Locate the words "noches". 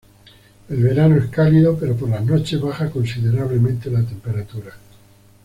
2.25-2.59